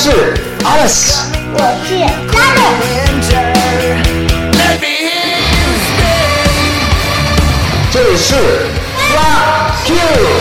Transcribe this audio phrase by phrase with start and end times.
[0.00, 0.10] 是
[0.62, 1.24] Alice，
[1.54, 1.98] 我是
[2.32, 2.60] 拉鲁，
[7.90, 8.36] 这里是
[9.12, 10.37] Rock You。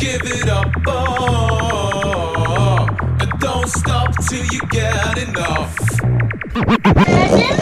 [0.00, 0.24] 我真的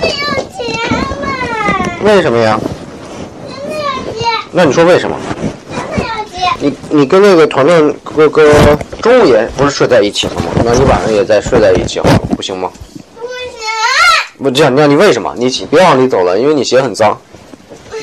[0.06, 0.14] 有
[0.54, 0.94] 钱了，
[2.04, 2.56] 为什么呀？
[3.48, 3.82] 真的有
[4.14, 4.22] 钱，
[4.52, 5.16] 那你说为什么？
[5.90, 6.38] 真的有钱。
[6.60, 8.54] 你你跟那个团团哥哥
[9.02, 10.42] 中午也不是睡在一起了吗？
[10.64, 12.70] 那你晚上也再睡在一起好了，不行吗？
[13.16, 13.34] 不行，
[14.44, 15.34] 不这样，那你为什么？
[15.36, 17.20] 你别往里走了，因为你鞋很脏。
[17.90, 17.98] 你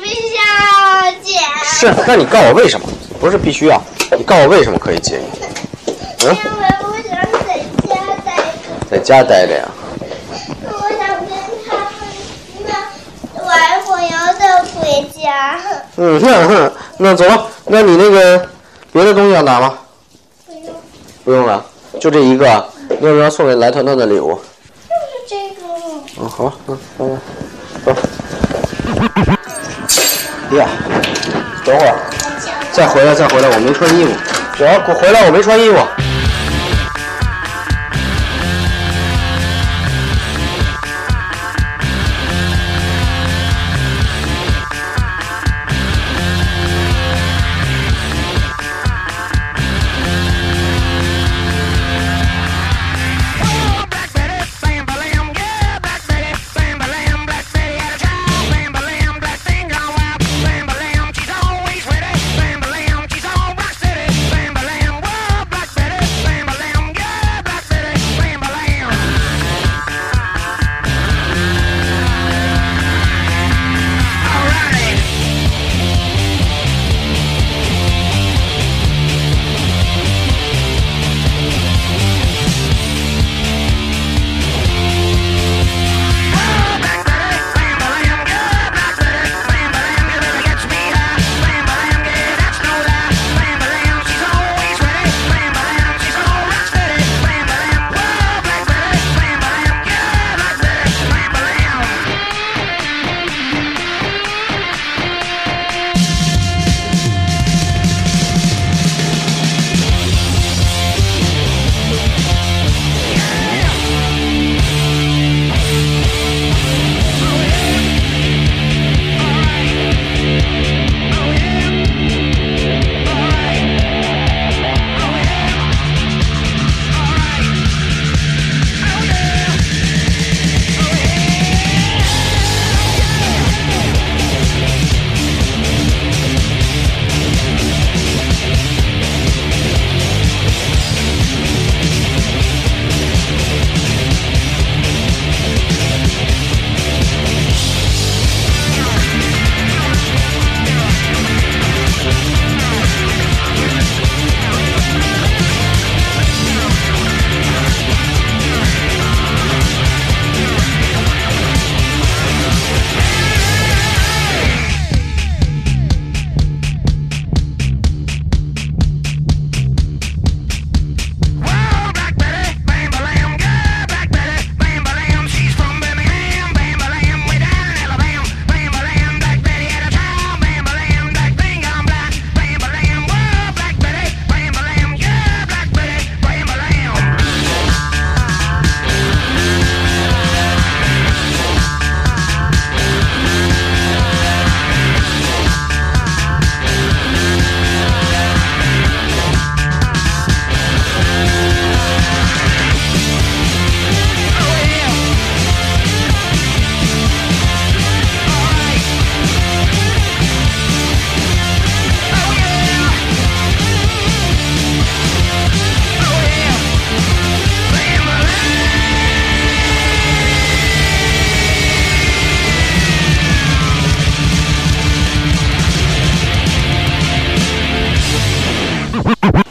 [0.00, 0.42] 必须要
[0.94, 1.42] 我钱。
[1.64, 2.86] 是，那你告诉我为什么？
[3.20, 3.80] 不是必须要，
[4.16, 5.24] 你告诉我为什么可以接你？
[6.26, 8.42] 嗯，因为我想在家待着，
[8.90, 9.68] 在家待着呀。
[10.64, 11.28] 我想跟
[11.66, 12.00] 他们
[12.64, 12.70] 那
[13.44, 14.08] 玩火油
[14.38, 15.58] 的回家。
[15.96, 17.46] 嗯哼哼，那走吧。
[17.66, 18.48] 那你那个
[18.92, 19.78] 别的东西要拿吗？
[20.46, 20.74] 不用，
[21.24, 21.64] 不用了，
[22.00, 22.46] 就这一个。
[22.46, 24.34] 要不要送给来团团的礼物？
[24.88, 25.62] 就是这个。
[26.18, 26.52] 嗯，好吧，
[26.98, 27.20] 嗯，
[27.84, 29.38] 拜拜，
[29.86, 30.56] 走。
[30.56, 30.66] 呀，
[31.64, 31.94] 等会儿，
[32.78, 34.12] 再回来，再回来，我没穿衣服。
[34.60, 36.07] 我回来，我没穿衣服。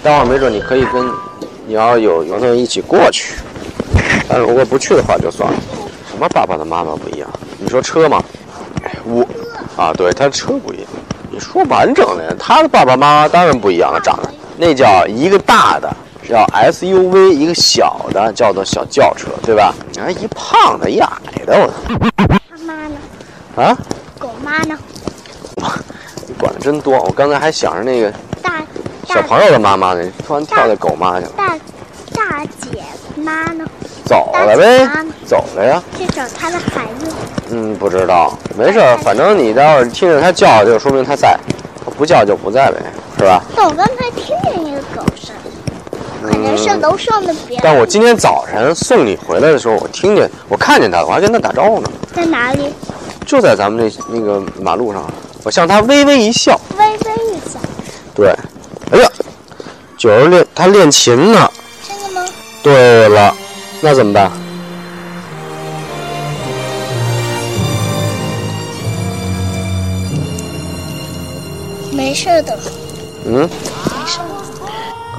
[0.08, 1.06] 待会儿没准你可以跟，
[1.66, 3.36] 你要有有那人一起过去，
[4.30, 5.60] 但如果不去的话就算了。
[6.10, 7.30] 什么爸爸的妈妈不一样？
[7.60, 8.24] 你说车吗？
[9.04, 9.28] 我
[9.76, 10.86] 啊，对，他车不一样。
[11.30, 15.94] 你说完整的，他的爸爸妈妈当然不一样了，长得那叫一个大的
[16.26, 19.74] 叫 SUV，一个小的叫做小轿车，对吧？
[19.92, 21.10] 你看，一胖的一矮
[21.46, 21.70] 的，我
[22.50, 22.96] 他妈呢？
[23.58, 23.78] 啊，
[24.18, 24.80] 狗妈呢？
[26.26, 26.98] 你管的真多。
[27.02, 28.18] 我刚才还想着那个大
[29.08, 31.58] 小朋友的妈妈呢，突然跳到狗妈去了，大
[32.14, 32.84] 大姐
[33.16, 33.66] 妈呢？
[34.06, 34.88] 走了呗，
[35.26, 35.82] 走了呀。
[35.98, 37.08] 去找他的孩子。
[37.50, 41.38] 嗯，不知道，没事儿，反正你待会儿听着它叫，就说明它在；
[41.98, 42.78] 不叫就不在呗，
[43.18, 43.42] 是吧？
[43.56, 45.34] 但我刚才听见一个狗声，
[46.22, 47.62] 可能是楼上的别人。
[47.64, 52.74] 但我今天早晨送你回来的时候，我听见，我看见它了，我还跟它打招呼呢，在哪里？
[53.26, 55.04] 就在咱们那那个马路上，
[55.44, 56.60] 我向它微微一笑。
[56.78, 57.60] 微微一笑。
[59.98, 61.52] 九儿练他练琴呢。
[61.88, 62.26] 真的吗？
[62.62, 63.36] 对了，
[63.82, 64.32] 那怎么办？
[71.92, 72.58] 没事的，
[73.26, 74.20] 嗯，没事。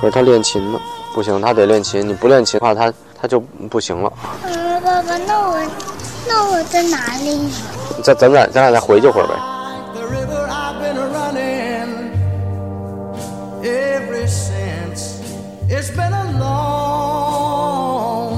[0.01, 0.79] 可是他练琴呢，
[1.13, 2.07] 不行，他得练琴。
[2.09, 4.13] 你不练琴的话，他他就不行了。
[4.45, 5.59] 嗯，爸爸，那我
[6.29, 7.51] 那我在哪里呢？
[8.05, 9.35] 咱咱俩咱俩再回去会儿呗。
[15.79, 18.33] It's been a long,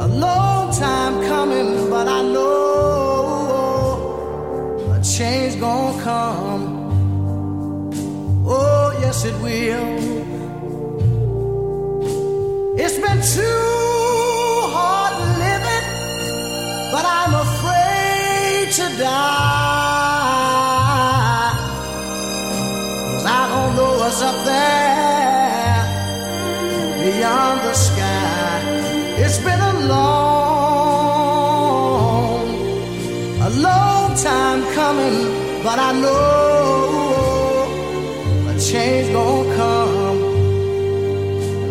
[0.00, 3.34] a long time coming, but I know
[4.96, 6.64] a change gonna come.
[8.46, 9.98] Oh, yes, it will.
[12.82, 15.88] It's been too hard living,
[16.90, 19.37] but I'm afraid to die.
[35.68, 37.66] But I know
[38.48, 40.20] a change gonna come.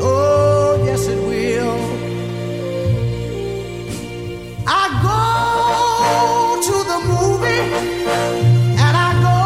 [0.09, 1.79] Oh, yes, it will.
[4.81, 5.21] I go
[6.67, 7.65] to the movie
[8.83, 9.39] and I go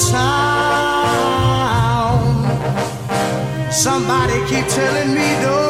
[0.00, 0.40] downtown.
[3.70, 5.69] Somebody keep telling me don't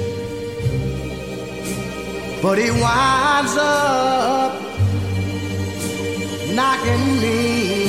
[2.41, 4.51] But he winds up
[6.55, 7.87] knocking me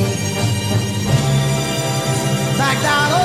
[2.58, 3.21] back down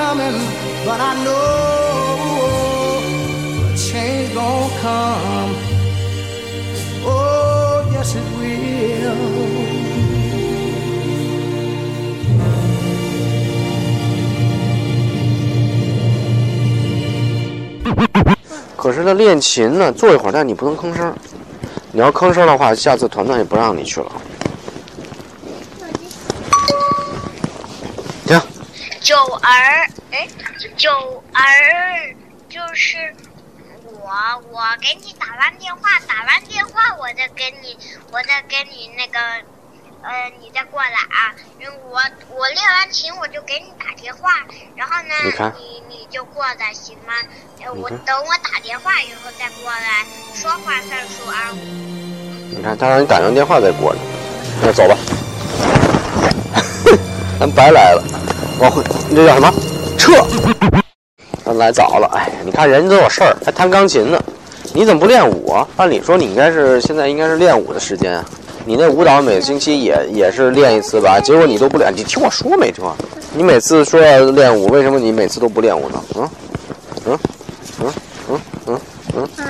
[0.00, 0.38] coming,
[0.86, 1.36] but I know
[3.68, 5.52] a change gonna come.
[7.04, 9.20] Oh, yes, it will.
[18.76, 21.14] 可是他练琴呢，坐一会儿，但你不能吭声。
[21.92, 24.10] 你要吭声的话，下次团团也不让你去了。
[29.10, 30.28] 九儿，哎，
[30.76, 30.88] 九
[31.32, 32.14] 儿
[32.48, 33.12] 就是
[33.84, 34.08] 我，
[34.52, 37.76] 我给你打完电话，打完电话我再给你，
[38.12, 39.18] 我再给你那个，
[40.04, 41.34] 呃，你再过来啊。
[41.58, 42.00] 因为我
[42.36, 45.12] 我练完琴我就给你打电话，然后呢，
[45.58, 47.12] 你你你就过来行吗？
[47.64, 51.50] 呃，我等我打电话以后再过来，说话算数啊。
[52.48, 53.98] 你看他让你打上电话再过来，
[54.62, 54.96] 那走吧。
[57.40, 58.04] 咱白来了，
[58.60, 59.50] 往回，你这叫什么？
[59.96, 60.12] 撤。
[61.44, 64.22] 咱来早了，哎呀，你看人家都有事儿，还弹钢琴呢，
[64.74, 65.66] 你怎么不练舞啊？
[65.76, 68.24] 按理说你应该是现在应该是练舞的时间啊。
[68.66, 71.18] 你那舞蹈每个星期也也是练一次吧？
[71.18, 72.84] 结果你都不练，你听我说没听？
[73.34, 76.02] 你每次说要练舞，为什么你每次都不练舞呢？
[76.16, 76.30] 嗯
[77.06, 77.18] 嗯
[77.80, 77.92] 嗯
[78.26, 78.80] 嗯嗯
[79.16, 79.44] 嗯哎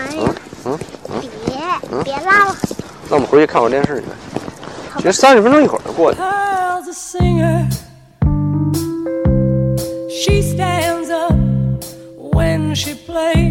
[0.64, 0.78] 嗯
[1.10, 2.54] 嗯，别别拉了，
[3.08, 4.12] 那我们回去看会儿电视去呗。
[4.98, 6.20] 其实三十分钟一会儿就过去。
[13.10, 13.49] place.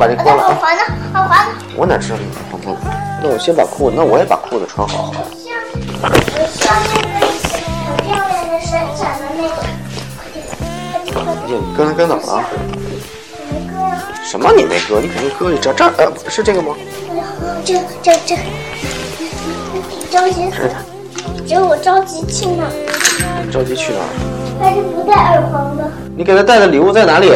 [0.00, 0.46] 把这脱了啊。
[0.48, 0.82] 耳环呢？
[1.12, 1.52] 耳环呢？
[1.76, 2.80] 我哪知道你耳环脱了？
[3.22, 5.12] 那我先把裤子，那我也把裤子穿好。
[5.12, 5.56] 我需要
[6.00, 6.08] 我
[6.48, 7.20] 需要那个
[7.84, 9.60] 很漂亮的闪闪的那个，
[10.16, 11.60] 快点快点快哎呀，点！
[11.60, 12.24] 你刚才搁哪儿了？
[12.32, 15.02] 我没歌呀，什么你没搁？
[15.02, 16.74] 你肯定搁一这这儿，呃，是这个吗？
[17.62, 18.36] 这这这，
[20.10, 20.50] 着急
[21.46, 22.72] 只有我着急去哪儿？
[23.52, 24.08] 着急去哪儿？
[24.58, 25.84] 但是不戴耳环的。
[26.16, 27.28] 你给他带的礼物在哪里